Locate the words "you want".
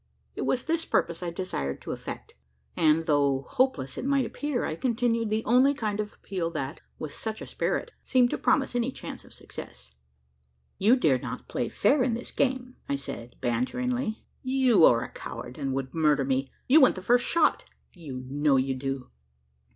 16.67-16.95